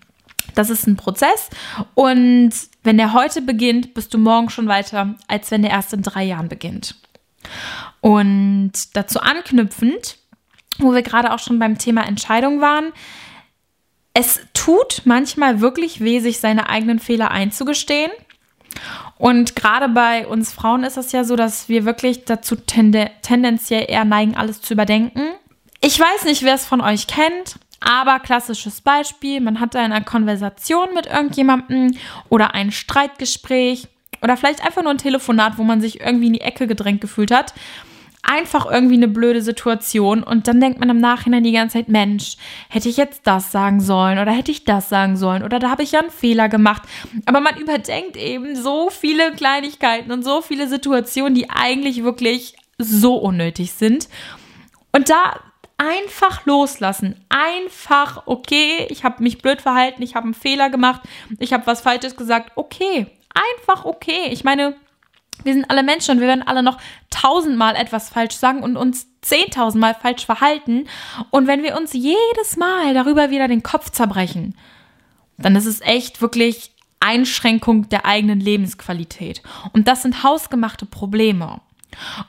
Das 0.55 0.69
ist 0.69 0.87
ein 0.87 0.97
Prozess 0.97 1.49
und 1.93 2.51
wenn 2.83 2.97
der 2.97 3.13
heute 3.13 3.41
beginnt, 3.41 3.93
bist 3.93 4.13
du 4.13 4.17
morgen 4.17 4.49
schon 4.49 4.67
weiter, 4.67 5.15
als 5.27 5.51
wenn 5.51 5.61
der 5.61 5.71
erst 5.71 5.93
in 5.93 6.01
drei 6.01 6.23
Jahren 6.23 6.49
beginnt. 6.49 6.95
Und 8.01 8.71
dazu 8.93 9.19
anknüpfend, 9.19 10.17
wo 10.79 10.93
wir 10.93 11.01
gerade 11.01 11.33
auch 11.33 11.39
schon 11.39 11.59
beim 11.59 11.77
Thema 11.77 12.05
Entscheidung 12.05 12.61
waren, 12.61 12.91
es 14.13 14.41
tut 14.53 15.03
manchmal 15.05 15.61
wirklich 15.61 16.01
weh, 16.01 16.19
sich 16.19 16.39
seine 16.39 16.69
eigenen 16.69 16.99
Fehler 16.99 17.31
einzugestehen. 17.31 18.11
Und 19.17 19.55
gerade 19.55 19.89
bei 19.89 20.27
uns 20.27 20.53
Frauen 20.53 20.83
ist 20.83 20.97
es 20.97 21.11
ja 21.11 21.23
so, 21.23 21.35
dass 21.35 21.69
wir 21.69 21.85
wirklich 21.85 22.25
dazu 22.25 22.55
tende 22.55 23.11
tendenziell 23.21 23.85
eher 23.87 24.05
neigen, 24.05 24.35
alles 24.35 24.61
zu 24.61 24.73
überdenken. 24.73 25.33
Ich 25.81 25.99
weiß 25.99 26.25
nicht, 26.25 26.43
wer 26.43 26.55
es 26.55 26.65
von 26.65 26.81
euch 26.81 27.07
kennt. 27.07 27.55
Aber 27.79 28.19
klassisches 28.19 28.81
Beispiel, 28.81 29.39
man 29.41 29.59
hatte 29.59 29.79
eine 29.79 30.03
Konversation 30.03 30.93
mit 30.93 31.05
irgendjemandem 31.05 31.95
oder 32.29 32.53
ein 32.53 32.71
Streitgespräch 32.71 33.87
oder 34.21 34.37
vielleicht 34.37 34.65
einfach 34.65 34.83
nur 34.83 34.91
ein 34.91 34.97
Telefonat, 34.97 35.57
wo 35.57 35.63
man 35.63 35.81
sich 35.81 36.01
irgendwie 36.01 36.27
in 36.27 36.33
die 36.33 36.41
Ecke 36.41 36.67
gedrängt 36.67 37.01
gefühlt 37.01 37.31
hat. 37.31 37.53
Einfach 38.21 38.69
irgendwie 38.69 38.95
eine 38.95 39.07
blöde 39.07 39.41
Situation 39.41 40.23
und 40.23 40.47
dann 40.47 40.59
denkt 40.59 40.79
man 40.79 40.89
im 40.89 40.99
Nachhinein 40.99 41.43
die 41.43 41.53
ganze 41.53 41.77
Zeit, 41.77 41.87
Mensch, 41.87 42.35
hätte 42.67 42.89
ich 42.89 42.97
jetzt 42.97 43.21
das 43.23 43.51
sagen 43.53 43.79
sollen 43.79 44.19
oder 44.19 44.31
hätte 44.31 44.51
ich 44.51 44.65
das 44.65 44.89
sagen 44.89 45.15
sollen 45.15 45.41
oder 45.41 45.57
da 45.57 45.69
habe 45.69 45.83
ich 45.83 45.93
ja 45.93 46.01
einen 46.01 46.11
Fehler 46.11 46.49
gemacht. 46.49 46.83
Aber 47.25 47.39
man 47.39 47.57
überdenkt 47.57 48.17
eben 48.17 48.57
so 48.57 48.89
viele 48.89 49.31
Kleinigkeiten 49.31 50.11
und 50.11 50.23
so 50.23 50.41
viele 50.41 50.67
Situationen, 50.67 51.33
die 51.33 51.49
eigentlich 51.49 52.03
wirklich 52.03 52.55
so 52.77 53.15
unnötig 53.15 53.71
sind. 53.71 54.09
Und 54.91 55.09
da 55.09 55.39
einfach 55.79 56.45
loslassen. 56.45 57.15
Einfach, 57.29 58.23
okay, 58.27 58.85
ich 58.89 59.03
habe 59.03 59.23
mich 59.23 59.39
blöd 59.39 59.61
verhalten, 59.61 60.03
ich 60.03 60.13
habe 60.13 60.25
einen 60.25 60.33
Fehler 60.35 60.69
gemacht, 60.69 61.01
ich 61.39 61.53
habe 61.53 61.65
was 61.65 61.81
Falsches 61.81 62.15
gesagt. 62.15 62.51
Okay, 62.55 63.07
einfach 63.33 63.85
okay. 63.85 64.27
Ich 64.29 64.43
meine, 64.43 64.75
wir 65.43 65.53
sind 65.53 65.69
alle 65.69 65.83
Menschen 65.83 66.11
und 66.11 66.19
wir 66.19 66.27
werden 66.27 66.47
alle 66.47 66.61
noch 66.61 66.77
tausendmal 67.09 67.75
etwas 67.75 68.09
falsch 68.09 68.35
sagen 68.35 68.61
und 68.61 68.77
uns 68.77 69.07
zehntausendmal 69.21 69.95
falsch 69.95 70.25
verhalten. 70.25 70.87
Und 71.31 71.47
wenn 71.47 71.63
wir 71.63 71.77
uns 71.77 71.93
jedes 71.93 72.57
Mal 72.57 72.93
darüber 72.93 73.29
wieder 73.29 73.47
den 73.47 73.63
Kopf 73.63 73.89
zerbrechen, 73.89 74.55
dann 75.37 75.55
ist 75.55 75.65
es 75.65 75.81
echt 75.81 76.21
wirklich 76.21 76.71
Einschränkung 76.99 77.87
der 77.87 78.05
eigenen 78.05 78.41
Lebensqualität. 78.41 79.41
Und 79.71 79.87
das 79.87 80.01
sind 80.01 80.23
hausgemachte 80.23 80.85
Probleme. 80.85 81.61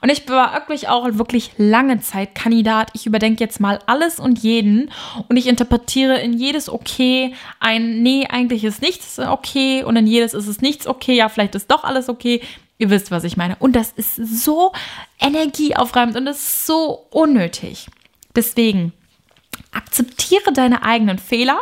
Und 0.01 0.11
ich 0.11 0.29
war 0.29 0.55
wirklich 0.55 0.89
auch 0.89 1.07
wirklich 1.13 1.53
lange 1.57 2.01
Zeit 2.01 2.35
Kandidat. 2.35 2.91
Ich 2.95 3.07
überdenke 3.07 3.43
jetzt 3.45 3.61
mal 3.61 3.79
alles 3.87 4.19
und 4.19 4.39
jeden 4.39 4.91
und 5.29 5.37
ich 5.37 5.47
interpretiere 5.47 6.19
in 6.21 6.33
jedes 6.33 6.69
Okay 6.69 7.35
ein 7.61 8.03
Nee, 8.03 8.27
eigentlich 8.29 8.65
ist 8.65 8.83
nichts 8.83 9.19
okay 9.19 9.85
und 9.85 9.97
in 9.97 10.07
jedes 10.07 10.35
ist 10.35 10.47
es 10.47 10.61
nichts 10.61 10.87
okay. 10.87 11.15
Ja, 11.15 11.29
vielleicht 11.29 11.55
ist 11.55 11.71
doch 11.71 11.85
alles 11.85 12.09
okay. 12.09 12.41
Ihr 12.79 12.89
wisst, 12.89 13.11
was 13.11 13.25
ich 13.25 13.37
meine. 13.37 13.57
Und 13.57 13.77
das 13.77 13.93
ist 13.93 14.17
so 14.17 14.73
energieaufreibend 15.21 16.17
und 16.17 16.25
das 16.25 16.39
ist 16.39 16.67
so 16.67 17.07
unnötig. 17.11 17.87
Deswegen 18.35 18.93
akzeptiere 19.73 20.53
deine 20.53 20.83
eigenen 20.83 21.19
Fehler. 21.19 21.61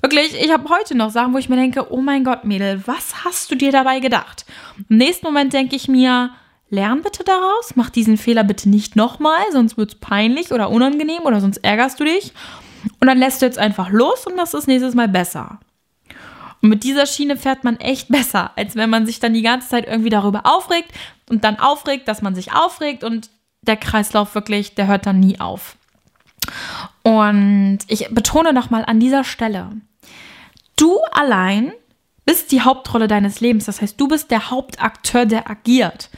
Wirklich, 0.00 0.34
ich 0.34 0.50
habe 0.50 0.68
heute 0.70 0.94
noch 0.94 1.10
Sachen, 1.10 1.34
wo 1.34 1.38
ich 1.38 1.48
mir 1.48 1.56
denke, 1.56 1.92
oh 1.92 2.00
mein 2.00 2.24
Gott, 2.24 2.44
Mädel, 2.44 2.82
was 2.86 3.24
hast 3.24 3.50
du 3.50 3.54
dir 3.54 3.72
dabei 3.72 4.00
gedacht? 4.00 4.46
Im 4.88 4.96
nächsten 4.96 5.26
Moment 5.26 5.52
denke 5.52 5.76
ich 5.76 5.88
mir, 5.88 6.30
lern 6.70 7.02
bitte 7.02 7.24
daraus, 7.24 7.74
mach 7.74 7.90
diesen 7.90 8.16
Fehler 8.16 8.44
bitte 8.44 8.68
nicht 8.68 8.96
nochmal, 8.96 9.42
sonst 9.52 9.76
wird 9.76 9.92
es 9.92 9.98
peinlich 9.98 10.52
oder 10.52 10.70
unangenehm 10.70 11.22
oder 11.24 11.40
sonst 11.40 11.58
ärgerst 11.58 12.00
du 12.00 12.04
dich. 12.04 12.32
Und 13.00 13.08
dann 13.08 13.18
lässt 13.18 13.42
du 13.42 13.46
jetzt 13.46 13.58
einfach 13.58 13.90
los 13.90 14.26
und 14.26 14.36
das 14.36 14.54
ist 14.54 14.66
nächstes 14.66 14.94
Mal 14.94 15.08
besser. 15.08 15.60
Und 16.62 16.68
mit 16.68 16.84
dieser 16.84 17.06
Schiene 17.06 17.36
fährt 17.36 17.64
man 17.64 17.76
echt 17.78 18.08
besser, 18.12 18.52
als 18.56 18.76
wenn 18.76 18.90
man 18.90 19.06
sich 19.06 19.20
dann 19.20 19.34
die 19.34 19.42
ganze 19.42 19.68
Zeit 19.68 19.86
irgendwie 19.86 20.10
darüber 20.10 20.42
aufregt 20.44 20.90
und 21.28 21.44
dann 21.44 21.58
aufregt, 21.58 22.08
dass 22.08 22.22
man 22.22 22.34
sich 22.34 22.52
aufregt 22.52 23.04
und 23.04 23.30
der 23.62 23.76
Kreislauf 23.76 24.34
wirklich, 24.34 24.74
der 24.74 24.86
hört 24.86 25.06
dann 25.06 25.20
nie 25.20 25.38
auf. 25.40 25.76
Und 27.02 27.80
ich 27.88 28.08
betone 28.10 28.52
nochmal 28.52 28.84
an 28.86 29.00
dieser 29.00 29.24
Stelle, 29.24 29.70
du 30.76 30.98
allein 31.12 31.72
bist 32.24 32.52
die 32.52 32.62
Hauptrolle 32.62 33.08
deines 33.08 33.40
Lebens. 33.40 33.64
Das 33.64 33.80
heißt, 33.80 34.00
du 34.00 34.08
bist 34.08 34.30
der 34.30 34.50
Hauptakteur, 34.50 35.26
der 35.26 35.50
agiert. 35.50 36.10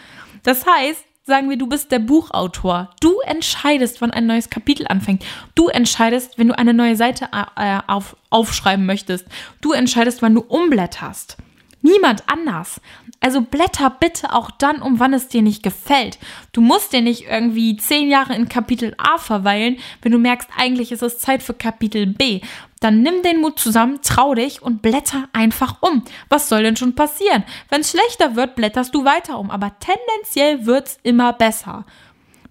Das 0.43 0.67
heißt, 0.67 1.05
sagen 1.25 1.49
wir, 1.51 1.57
du 1.57 1.67
bist 1.67 1.93
der 1.93 2.01
Buchautor. 2.01 2.91
Du 3.01 3.21
entscheidest, 3.21 4.01
wann 4.01 4.11
ein 4.11 4.27
neues 4.27 4.51
Kapitel 4.51 4.87
anfängt. 4.89 5.25
Du 5.55 5.69
entscheidest, 5.69 6.39
wenn 6.39 6.49
du 6.49 6.59
eine 6.59 6.75
neue 6.75 6.97
Seite 6.97 7.29
äh, 7.57 7.79
auf, 7.87 8.17
aufschreiben 8.31 8.87
möchtest. 8.87 9.27
Du 9.61 9.73
entscheidest, 9.73 10.23
wann 10.23 10.35
du 10.35 10.41
umblätterst. 10.41 11.37
Niemand 11.83 12.23
anders. 12.29 12.81
Also 13.21 13.41
blätter 13.41 13.91
bitte 13.91 14.33
auch 14.33 14.51
dann, 14.51 14.83
um 14.83 14.99
wann 14.99 15.13
es 15.13 15.29
dir 15.29 15.43
nicht 15.43 15.63
gefällt. 15.63 16.19
Du 16.53 16.61
musst 16.61 16.93
dir 16.93 17.03
nicht 17.03 17.27
irgendwie 17.29 17.77
zehn 17.77 18.09
Jahre 18.09 18.35
in 18.35 18.49
Kapitel 18.49 18.95
A 18.99 19.19
verweilen, 19.19 19.79
wenn 20.01 20.13
du 20.13 20.19
merkst, 20.19 20.49
eigentlich 20.57 20.91
ist 20.91 21.03
es 21.03 21.19
Zeit 21.19 21.43
für 21.43 21.55
Kapitel 21.55 22.07
B. 22.07 22.41
Dann 22.81 23.03
nimm 23.03 23.23
den 23.23 23.41
Mut 23.41 23.61
zusammen, 23.61 24.01
trau 24.03 24.35
dich 24.35 24.63
und 24.63 24.83
blätter 24.83 25.29
einfach 25.33 25.77
um. 25.83 26.03
Was 26.29 26.49
soll 26.49 26.65
denn 26.65 26.77
schon 26.77 26.97
passieren? 26.97 27.45
Wenn 27.69 27.83
es 27.83 27.91
schlechter 27.91 28.35
wird, 28.35 28.57
blätterst 28.57 28.93
du 28.95 29.05
weiter 29.05 29.39
um. 29.39 29.51
Aber 29.51 29.73
tendenziell 29.79 30.67
wird's 30.67 30.99
immer 31.05 31.33
besser. 31.33 31.85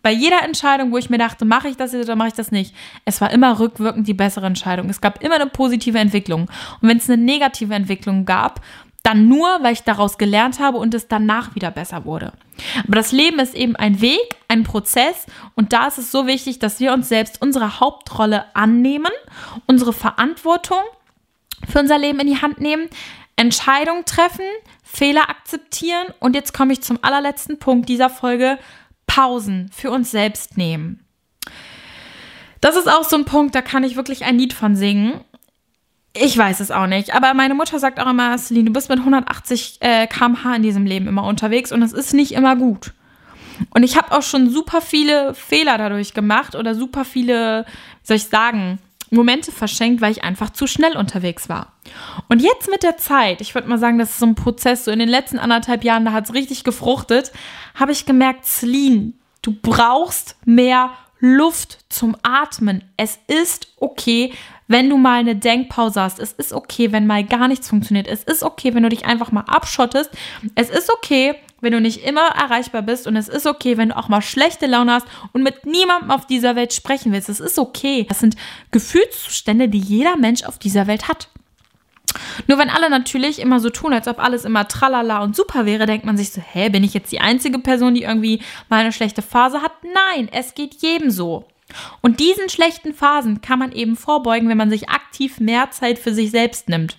Bei 0.04 0.12
jeder 0.12 0.44
Entscheidung, 0.44 0.92
wo 0.92 0.98
ich 0.98 1.10
mir 1.10 1.18
dachte, 1.18 1.46
mache 1.46 1.68
ich 1.68 1.78
das 1.78 1.92
jetzt 1.92 2.06
oder 2.06 2.16
mache 2.16 2.30
ich 2.30 2.34
das 2.34 2.52
nicht, 2.52 2.74
es 3.06 3.22
war 3.22 3.32
immer 3.32 3.60
rückwirkend 3.60 4.08
die 4.08 4.14
bessere 4.14 4.48
Entscheidung. 4.48 4.90
Es 4.90 5.02
gab 5.02 5.22
immer 5.22 5.36
eine 5.36 5.48
positive 5.48 6.00
Entwicklung. 6.00 6.50
Und 6.82 6.90
wenn 6.90 6.98
es 6.98 7.10
eine 7.10 7.22
negative 7.22 7.76
Entwicklung 7.76 8.26
gab, 8.26 8.62
dann 9.04 9.28
nur, 9.28 9.48
weil 9.62 9.74
ich 9.74 9.84
daraus 9.84 10.18
gelernt 10.18 10.60
habe 10.60 10.78
und 10.78 10.94
es 10.94 11.08
danach 11.08 11.56
wieder 11.56 11.72
besser 11.72 12.06
wurde. 12.06 12.34
Aber 12.84 12.96
das 12.96 13.12
Leben 13.12 13.40
ist 13.40 13.56
eben 13.56 13.76
ein 13.76 14.02
Weg, 14.02 14.36
ein 14.48 14.64
Prozess 14.64 15.26
und 15.56 15.74
da 15.74 15.88
ist 15.88 15.98
es 15.98 16.12
so 16.12 16.28
wichtig, 16.28 16.60
dass 16.60 16.80
wir 16.80 16.94
uns 16.94 17.10
selbst 17.10 17.42
unsere 17.42 17.80
Hauptrolle 17.80 18.56
annehmen, 18.56 19.12
unsere 19.66 19.94
Verantwortung 19.94 20.82
für 21.68 21.80
unser 21.80 21.98
Leben 21.98 22.20
in 22.20 22.28
die 22.28 22.42
Hand 22.42 22.60
nehmen, 22.60 22.90
Entscheidungen 23.36 24.06
treffen, 24.06 24.46
Fehler 24.84 25.30
akzeptieren 25.30 26.08
und 26.20 26.36
jetzt 26.36 26.54
komme 26.54 26.74
ich 26.74 26.82
zum 26.82 27.00
allerletzten 27.02 27.58
Punkt 27.58 27.90
dieser 27.90 28.10
Folge, 28.10 28.60
Pausen 29.08 29.70
für 29.74 29.92
uns 29.92 30.12
selbst 30.12 30.58
nehmen. 30.58 31.06
Das 32.62 32.76
ist 32.76 32.88
auch 32.88 33.04
so 33.04 33.16
ein 33.16 33.26
Punkt, 33.26 33.56
da 33.56 33.62
kann 33.62 33.84
ich 33.84 33.96
wirklich 33.96 34.24
ein 34.24 34.38
Lied 34.38 34.54
von 34.54 34.76
singen. 34.76 35.22
Ich 36.14 36.38
weiß 36.38 36.60
es 36.60 36.72
auch 36.72 36.88
nicht, 36.88 37.14
aber 37.16 37.34
meine 37.34 37.54
Mutter 37.54 37.80
sagt 37.80 38.00
auch 38.00 38.10
immer, 38.10 38.38
Celine, 38.38 38.66
du 38.66 38.74
bist 38.74 38.90
mit 38.90 39.00
180 39.00 39.78
äh, 39.80 40.08
km/h 40.08 40.56
in 40.56 40.64
diesem 40.64 40.86
Leben 40.86 41.08
immer 41.08 41.24
unterwegs 41.24 41.72
und 41.72 41.82
es 41.82 41.94
ist 41.94 42.14
nicht 42.14 42.34
immer 42.34 42.58
gut. 42.58 42.94
Und 43.70 43.84
ich 43.84 43.96
habe 43.96 44.12
auch 44.12 44.24
schon 44.24 44.50
super 44.50 44.82
viele 44.82 45.34
Fehler 45.34 45.78
dadurch 45.78 46.14
gemacht 46.14 46.56
oder 46.56 46.76
super 46.76 47.06
viele, 47.06 47.66
soll 48.04 48.18
ich 48.18 48.26
sagen, 48.26 48.80
Momente 49.10 49.52
verschenkt, 49.52 50.02
weil 50.02 50.12
ich 50.12 50.24
einfach 50.24 50.50
zu 50.52 50.68
schnell 50.68 50.98
unterwegs 50.98 51.48
war. 51.48 51.74
Und 52.28 52.42
jetzt 52.42 52.70
mit 52.70 52.84
der 52.84 52.98
Zeit, 52.98 53.42
ich 53.42 53.54
würde 53.54 53.68
mal 53.68 53.78
sagen, 53.78 53.98
das 53.98 54.12
ist 54.12 54.20
so 54.20 54.26
ein 54.26 54.36
Prozess, 54.36 54.86
so 54.86 54.92
in 54.92 55.00
den 55.00 55.10
letzten 55.10 55.38
anderthalb 55.38 55.84
Jahren, 55.84 56.06
da 56.06 56.14
hat 56.14 56.26
es 56.26 56.34
richtig 56.34 56.64
gefruchtet, 56.64 57.32
habe 57.76 57.92
ich 57.92 58.06
gemerkt, 58.06 58.46
Celine, 58.46 59.14
du 59.42 59.54
brauchst 59.62 60.38
mehr 60.46 60.92
Luft 61.20 61.80
zum 61.90 62.18
Atmen. 62.24 62.84
Es 62.98 63.20
ist 63.28 63.68
okay, 63.78 64.34
wenn 64.72 64.90
du 64.90 64.98
mal 64.98 65.20
eine 65.20 65.36
Denkpause 65.36 66.02
hast. 66.02 66.20
Es 66.20 66.32
ist 66.32 66.54
okay, 66.54 66.92
wenn 66.92 67.06
mal 67.06 67.24
gar 67.24 67.48
nichts 67.48 67.70
funktioniert. 67.70 68.08
Es 68.08 68.24
ist 68.24 68.44
okay, 68.44 68.74
wenn 68.74 68.84
du 68.84 68.90
dich 68.90 69.06
einfach 69.06 69.32
mal 69.32 69.44
abschottest. 69.48 70.10
Es 70.56 70.70
ist 70.70 70.92
okay, 70.92 71.36
wenn 71.62 71.74
du 71.74 71.82
nicht 71.82 72.04
immer 72.04 72.28
erreichbar 72.30 72.82
bist 72.82 73.06
und 73.06 73.16
es 73.16 73.28
ist 73.28 73.46
okay, 73.46 73.78
wenn 73.78 73.90
du 73.90 73.98
auch 73.98 74.10
mal 74.10 74.22
schlechte 74.22 74.66
Laune 74.66 74.94
hast 74.94 75.08
und 75.34 75.44
mit 75.44 75.66
niemandem 75.66 76.10
auf 76.10 76.26
dieser 76.26 76.56
Welt 76.56 76.74
sprechen 76.74 77.12
willst. 77.12 77.30
Es 77.30 77.40
ist 77.40 77.60
okay. 77.60 78.06
Das 78.08 78.20
sind 78.20 78.36
Gefühlszustände, 78.72 79.70
die 79.70 79.80
jeder 79.80 80.18
Mensch 80.18 80.44
auf 80.44 80.58
dieser 80.58 80.88
Welt 80.88 81.08
hat. 81.08 81.28
Nur 82.48 82.58
wenn 82.58 82.70
alle 82.70 82.90
natürlich 82.90 83.40
immer 83.40 83.60
so 83.60 83.70
tun, 83.70 83.94
als 83.94 84.08
ob 84.08 84.20
alles 84.20 84.44
immer 84.44 84.68
tralala 84.68 85.24
und 85.24 85.36
super 85.36 85.66
wäre, 85.66 85.86
denkt 85.86 86.06
man 86.06 86.18
sich 86.18 86.32
so, 86.32 86.42
hä, 86.42 86.70
bin 86.70 86.84
ich 86.84 86.94
jetzt 86.94 87.12
die 87.12 87.22
einzige 87.22 87.60
Person, 87.60 87.94
die 87.94 88.04
irgendwie 88.04 88.42
mal 88.70 88.82
eine 88.82 88.92
schlechte 88.92 89.22
Phase 89.22 89.62
hat? 89.62 89.72
Nein, 89.84 90.30
es 90.32 90.56
geht 90.56 90.82
jedem 90.82 91.10
so. 91.10 91.46
Und 92.02 92.20
diesen 92.20 92.50
schlechten 92.50 92.94
Phasen 92.94 93.42
kann 93.42 93.60
man 93.60 93.72
eben 93.72 93.96
vorbeugen, 93.96 94.50
wenn 94.50 94.58
man 94.58 94.70
sich 94.70 94.90
aktiv 94.90 95.40
mehr 95.40 95.72
Zeit 95.72 96.00
für 96.00 96.14
sich 96.14 96.32
selbst 96.32 96.70
nimmt. 96.70 96.98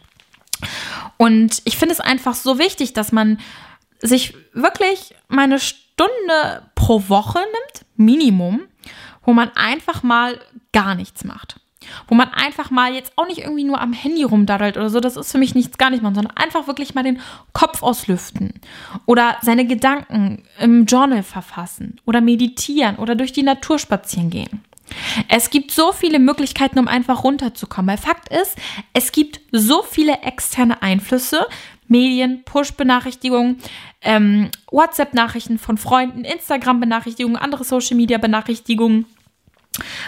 Und 1.16 1.62
ich 1.64 1.76
finde 1.76 1.94
es 1.94 2.00
einfach 2.00 2.34
so 2.34 2.58
wichtig, 2.58 2.92
dass 2.92 3.12
man 3.12 3.38
sich 4.00 4.34
wirklich 4.52 5.14
mal 5.28 5.42
eine 5.42 5.60
Stunde 5.60 6.68
pro 6.74 7.08
Woche 7.08 7.38
nimmt, 7.38 7.86
Minimum, 7.96 8.62
wo 9.24 9.32
man 9.32 9.50
einfach 9.54 10.02
mal 10.02 10.40
gar 10.72 10.94
nichts 10.94 11.24
macht. 11.24 11.60
Wo 12.08 12.14
man 12.14 12.28
einfach 12.28 12.70
mal 12.70 12.94
jetzt 12.94 13.12
auch 13.16 13.26
nicht 13.26 13.38
irgendwie 13.38 13.64
nur 13.64 13.80
am 13.80 13.92
Handy 13.92 14.22
rumdaddelt 14.22 14.76
oder 14.76 14.90
so, 14.90 15.00
das 15.00 15.16
ist 15.16 15.32
für 15.32 15.38
mich 15.38 15.54
nichts 15.54 15.78
gar 15.78 15.90
nicht 15.90 16.02
machen, 16.02 16.14
sondern 16.14 16.36
einfach 16.36 16.66
wirklich 16.66 16.94
mal 16.94 17.02
den 17.02 17.20
Kopf 17.52 17.82
auslüften 17.82 18.54
oder 19.06 19.36
seine 19.42 19.66
Gedanken 19.66 20.42
im 20.60 20.86
Journal 20.86 21.22
verfassen 21.22 22.00
oder 22.04 22.20
meditieren 22.20 22.96
oder 22.96 23.14
durch 23.14 23.32
die 23.32 23.42
Natur 23.42 23.78
spazieren 23.78 24.30
gehen. 24.30 24.62
Es 25.28 25.50
gibt 25.50 25.70
so 25.70 25.92
viele 25.92 26.18
Möglichkeiten, 26.18 26.78
um 26.78 26.88
einfach 26.88 27.24
runterzukommen. 27.24 27.88
Weil 27.88 27.98
Fakt 27.98 28.28
ist, 28.28 28.56
es 28.92 29.12
gibt 29.12 29.40
so 29.50 29.82
viele 29.82 30.20
externe 30.22 30.82
Einflüsse, 30.82 31.46
Medien, 31.88 32.42
Push-Benachrichtigungen, 32.44 33.58
ähm, 34.00 34.50
WhatsApp-Nachrichten 34.70 35.58
von 35.58 35.78
Freunden, 35.78 36.24
Instagram-Benachrichtigungen, 36.24 37.36
andere 37.36 37.64
Social-Media-Benachrichtigungen. 37.64 39.06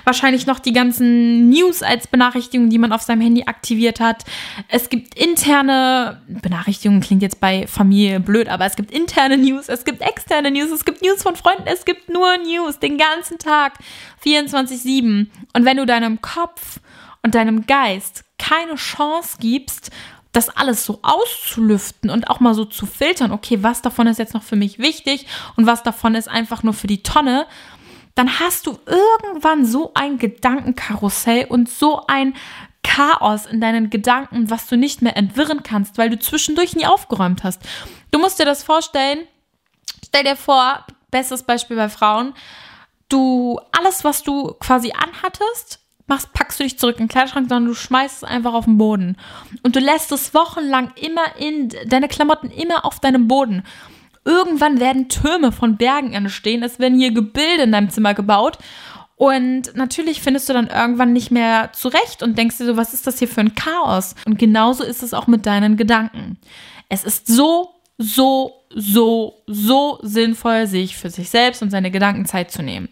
Wahrscheinlich 0.04 0.46
noch 0.46 0.58
die 0.58 0.72
ganzen 0.72 1.48
News 1.48 1.82
als 1.82 2.06
Benachrichtigungen, 2.06 2.70
die 2.70 2.78
man 2.78 2.92
auf 2.92 3.02
seinem 3.02 3.20
Handy 3.20 3.44
aktiviert 3.44 4.00
hat. 4.00 4.24
Es 4.68 4.88
gibt 4.88 5.14
interne 5.18 6.20
Benachrichtigungen, 6.26 7.00
klingt 7.00 7.22
jetzt 7.22 7.40
bei 7.40 7.66
Familie 7.66 8.20
blöd, 8.20 8.48
aber 8.48 8.66
es 8.66 8.76
gibt 8.76 8.90
interne 8.90 9.38
News, 9.38 9.68
es 9.68 9.84
gibt 9.84 10.02
externe 10.02 10.50
News, 10.50 10.70
es 10.70 10.84
gibt 10.84 11.02
News 11.02 11.22
von 11.22 11.36
Freunden, 11.36 11.64
es 11.66 11.84
gibt 11.84 12.08
nur 12.08 12.36
News 12.38 12.78
den 12.78 12.98
ganzen 12.98 13.38
Tag, 13.38 13.74
24-7. 14.24 15.26
Und 15.52 15.64
wenn 15.64 15.76
du 15.76 15.86
deinem 15.86 16.20
Kopf 16.20 16.80
und 17.22 17.34
deinem 17.34 17.66
Geist 17.66 18.24
keine 18.38 18.74
Chance 18.74 19.36
gibst, 19.40 19.90
das 20.34 20.48
alles 20.50 20.84
so 20.84 20.98
auszulüften 21.02 22.10
und 22.10 22.28
auch 22.28 22.40
mal 22.40 22.54
so 22.54 22.64
zu 22.64 22.86
filtern, 22.86 23.30
okay, 23.32 23.58
was 23.62 23.82
davon 23.82 24.08
ist 24.08 24.18
jetzt 24.18 24.34
noch 24.34 24.42
für 24.42 24.56
mich 24.56 24.78
wichtig 24.78 25.26
und 25.56 25.66
was 25.66 25.82
davon 25.82 26.14
ist 26.14 26.28
einfach 26.28 26.62
nur 26.62 26.74
für 26.74 26.88
die 26.88 27.02
Tonne, 27.02 27.46
dann 28.14 28.38
hast 28.38 28.66
du 28.66 28.78
irgendwann 28.86 29.66
so 29.66 29.92
ein 29.94 30.18
Gedankenkarussell 30.18 31.46
und 31.46 31.68
so 31.68 32.06
ein 32.06 32.34
Chaos 32.82 33.46
in 33.46 33.60
deinen 33.60 33.90
Gedanken, 33.90 34.50
was 34.50 34.68
du 34.68 34.76
nicht 34.76 35.02
mehr 35.02 35.16
entwirren 35.16 35.62
kannst, 35.62 35.98
weil 35.98 36.10
du 36.10 36.18
zwischendurch 36.18 36.76
nie 36.76 36.86
aufgeräumt 36.86 37.42
hast. 37.42 37.60
Du 38.10 38.18
musst 38.18 38.38
dir 38.38 38.44
das 38.44 38.62
vorstellen, 38.62 39.26
stell 40.04 40.22
dir 40.22 40.36
vor, 40.36 40.84
bestes 41.10 41.42
Beispiel 41.42 41.76
bei 41.76 41.88
Frauen, 41.88 42.34
du 43.08 43.58
alles, 43.72 44.04
was 44.04 44.22
du 44.22 44.54
quasi 44.60 44.92
anhattest, 44.92 45.80
machst, 46.06 46.32
packst 46.34 46.60
du 46.60 46.64
dich 46.64 46.78
zurück 46.78 46.96
in 46.96 47.04
den 47.04 47.08
Kleiderschrank, 47.08 47.48
sondern 47.48 47.66
du 47.66 47.74
schmeißt 47.74 48.18
es 48.18 48.24
einfach 48.24 48.52
auf 48.52 48.66
den 48.66 48.78
Boden. 48.78 49.16
Und 49.62 49.74
du 49.74 49.80
lässt 49.80 50.12
es 50.12 50.34
wochenlang 50.34 50.92
immer 50.96 51.36
in, 51.38 51.70
deine 51.86 52.08
Klamotten 52.08 52.50
immer 52.50 52.84
auf 52.84 53.00
deinem 53.00 53.26
Boden. 53.26 53.64
Irgendwann 54.24 54.80
werden 54.80 55.08
Türme 55.08 55.52
von 55.52 55.76
Bergen 55.76 56.12
entstehen. 56.12 56.62
Es 56.62 56.78
werden 56.78 56.98
hier 56.98 57.12
Gebilde 57.12 57.64
in 57.64 57.72
deinem 57.72 57.90
Zimmer 57.90 58.14
gebaut. 58.14 58.58
Und 59.16 59.74
natürlich 59.76 60.20
findest 60.20 60.48
du 60.48 60.52
dann 60.52 60.66
irgendwann 60.66 61.12
nicht 61.12 61.30
mehr 61.30 61.70
zurecht 61.72 62.22
und 62.22 62.36
denkst 62.36 62.58
dir 62.58 62.66
so, 62.66 62.76
was 62.76 62.94
ist 62.94 63.06
das 63.06 63.18
hier 63.18 63.28
für 63.28 63.40
ein 63.40 63.54
Chaos? 63.54 64.14
Und 64.26 64.38
genauso 64.38 64.82
ist 64.82 65.02
es 65.02 65.14
auch 65.14 65.26
mit 65.26 65.46
deinen 65.46 65.76
Gedanken. 65.76 66.38
Es 66.88 67.04
ist 67.04 67.28
so, 67.28 67.74
so, 67.96 68.64
so, 68.70 69.42
so 69.46 69.98
sinnvoll, 70.02 70.66
sich 70.66 70.96
für 70.96 71.10
sich 71.10 71.30
selbst 71.30 71.62
und 71.62 71.70
seine 71.70 71.90
Gedanken 71.90 72.26
Zeit 72.26 72.50
zu 72.50 72.62
nehmen. 72.62 72.88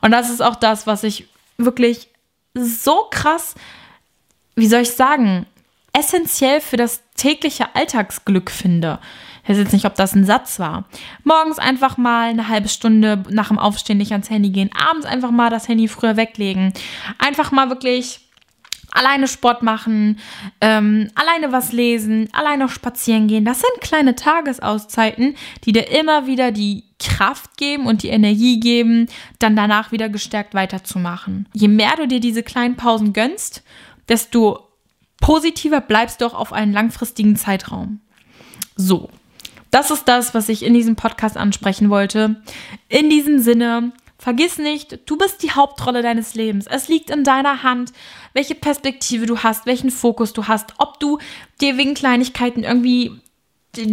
Und 0.00 0.10
das 0.10 0.30
ist 0.30 0.42
auch 0.42 0.56
das, 0.56 0.86
was 0.86 1.04
ich 1.04 1.28
wirklich 1.58 2.08
so 2.54 3.06
krass, 3.10 3.54
wie 4.54 4.66
soll 4.66 4.80
ich 4.80 4.92
sagen, 4.92 5.46
essentiell 5.92 6.60
für 6.60 6.76
das 6.76 7.02
tägliche 7.16 7.74
Alltagsglück 7.74 8.50
finde. 8.50 9.00
Ich 9.48 9.52
weiß 9.52 9.62
jetzt 9.62 9.72
nicht, 9.72 9.86
ob 9.86 9.94
das 9.94 10.14
ein 10.14 10.26
Satz 10.26 10.58
war. 10.58 10.84
Morgens 11.24 11.58
einfach 11.58 11.96
mal 11.96 12.28
eine 12.28 12.48
halbe 12.48 12.68
Stunde 12.68 13.22
nach 13.30 13.48
dem 13.48 13.58
Aufstehen 13.58 13.96
nicht 13.96 14.12
ans 14.12 14.28
Handy 14.28 14.50
gehen. 14.50 14.68
Abends 14.78 15.06
einfach 15.06 15.30
mal 15.30 15.48
das 15.48 15.68
Handy 15.68 15.88
früher 15.88 16.18
weglegen. 16.18 16.74
Einfach 17.18 17.50
mal 17.50 17.70
wirklich 17.70 18.28
alleine 18.90 19.26
Sport 19.26 19.62
machen, 19.62 20.18
ähm, 20.60 21.10
alleine 21.14 21.50
was 21.50 21.72
lesen, 21.72 22.28
alleine 22.32 22.68
spazieren 22.68 23.26
gehen. 23.26 23.46
Das 23.46 23.60
sind 23.60 23.80
kleine 23.80 24.14
Tagesauszeiten, 24.16 25.34
die 25.64 25.72
dir 25.72 25.90
immer 25.98 26.26
wieder 26.26 26.52
die 26.52 26.84
Kraft 26.98 27.56
geben 27.56 27.86
und 27.86 28.02
die 28.02 28.08
Energie 28.08 28.60
geben, 28.60 29.06
dann 29.38 29.56
danach 29.56 29.92
wieder 29.92 30.10
gestärkt 30.10 30.52
weiterzumachen. 30.52 31.48
Je 31.54 31.68
mehr 31.68 31.94
du 31.96 32.06
dir 32.06 32.20
diese 32.20 32.42
kleinen 32.42 32.76
Pausen 32.76 33.14
gönnst, 33.14 33.62
desto 34.10 34.68
positiver 35.22 35.80
bleibst 35.80 36.20
du 36.20 36.26
auch 36.26 36.34
auf 36.34 36.52
einen 36.52 36.74
langfristigen 36.74 37.34
Zeitraum. 37.36 38.00
So, 38.76 39.08
das 39.70 39.90
ist 39.90 40.06
das, 40.06 40.34
was 40.34 40.48
ich 40.48 40.62
in 40.62 40.74
diesem 40.74 40.96
Podcast 40.96 41.36
ansprechen 41.36 41.90
wollte. 41.90 42.42
In 42.88 43.10
diesem 43.10 43.38
Sinne, 43.38 43.92
vergiss 44.18 44.58
nicht, 44.58 44.98
du 45.08 45.16
bist 45.16 45.42
die 45.42 45.52
Hauptrolle 45.52 46.02
deines 46.02 46.34
Lebens. 46.34 46.66
Es 46.66 46.88
liegt 46.88 47.10
in 47.10 47.24
deiner 47.24 47.62
Hand, 47.62 47.92
welche 48.32 48.54
Perspektive 48.54 49.26
du 49.26 49.38
hast, 49.38 49.66
welchen 49.66 49.90
Fokus 49.90 50.32
du 50.32 50.48
hast, 50.48 50.74
ob 50.78 50.98
du 51.00 51.18
dir 51.60 51.76
wegen 51.76 51.94
Kleinigkeiten 51.94 52.64
irgendwie 52.64 53.20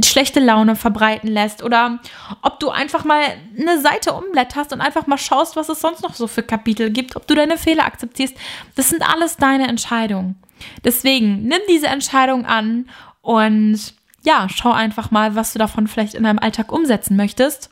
schlechte 0.04 0.40
Laune 0.40 0.76
verbreiten 0.76 1.30
lässt 1.30 1.62
oder 1.62 2.00
ob 2.42 2.60
du 2.60 2.70
einfach 2.70 3.04
mal 3.04 3.22
eine 3.60 3.80
Seite 3.82 4.14
umblätterst 4.14 4.74
und 4.74 4.82
einfach 4.82 5.06
mal 5.06 5.18
schaust, 5.18 5.56
was 5.56 5.70
es 5.70 5.82
sonst 5.82 6.02
noch 6.02 6.16
so 6.16 6.28
für 6.28 6.44
Kapitel 6.44 6.90
gibt, 6.90 7.16
ob 7.16 7.28
du 7.28 7.36
deine 7.36 7.58
Fehler 7.58 7.86
akzeptierst. 7.86 8.36
Das 8.76 8.90
sind 8.90 9.08
alles 9.08 9.38
deine 9.38 9.68
Entscheidungen. 9.68 10.38
Deswegen 10.84 11.44
nimm 11.44 11.60
diese 11.70 11.88
Entscheidung 11.88 12.46
an 12.46 12.90
und 13.22 13.94
ja, 14.26 14.48
schau 14.50 14.72
einfach 14.72 15.12
mal, 15.12 15.36
was 15.36 15.54
du 15.54 15.60
davon 15.60 15.88
vielleicht 15.88 16.14
in 16.14 16.24
deinem 16.24 16.40
Alltag 16.40 16.72
umsetzen 16.72 17.16
möchtest. 17.16 17.70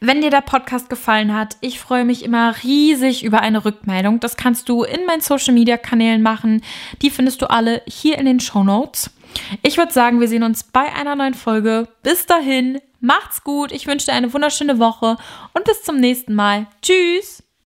Wenn 0.00 0.20
dir 0.20 0.30
der 0.30 0.40
Podcast 0.40 0.90
gefallen 0.90 1.32
hat, 1.32 1.56
ich 1.60 1.78
freue 1.78 2.04
mich 2.04 2.24
immer 2.24 2.56
riesig 2.64 3.22
über 3.22 3.40
eine 3.40 3.64
Rückmeldung. 3.64 4.18
Das 4.18 4.36
kannst 4.36 4.68
du 4.68 4.82
in 4.82 5.06
meinen 5.06 5.20
Social 5.20 5.54
Media 5.54 5.76
Kanälen 5.76 6.22
machen. 6.22 6.60
Die 7.02 7.10
findest 7.10 7.40
du 7.40 7.48
alle 7.48 7.82
hier 7.86 8.18
in 8.18 8.26
den 8.26 8.40
Show 8.40 8.64
Notes. 8.64 9.10
Ich 9.62 9.78
würde 9.78 9.92
sagen, 9.92 10.18
wir 10.18 10.26
sehen 10.26 10.42
uns 10.42 10.64
bei 10.64 10.92
einer 10.92 11.14
neuen 11.14 11.34
Folge. 11.34 11.86
Bis 12.02 12.26
dahin, 12.26 12.80
macht's 13.00 13.44
gut. 13.44 13.70
Ich 13.70 13.86
wünsche 13.86 14.06
dir 14.06 14.14
eine 14.14 14.32
wunderschöne 14.32 14.80
Woche 14.80 15.16
und 15.54 15.64
bis 15.64 15.84
zum 15.84 15.98
nächsten 15.98 16.34
Mal. 16.34 16.66
Tschüss. 16.82 17.41